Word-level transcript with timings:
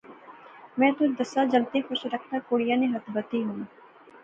میں 0.77 0.89
تو 0.97 1.05
دساں 1.19 1.45
جنگتے 1.51 1.77
خوش 1.87 2.01
رکھنا 2.13 2.37
کڑیا 2.49 2.75
نی 2.79 2.87
ہتھ 2.93 3.09
بتی 3.13 3.41
ہونی 3.45 3.65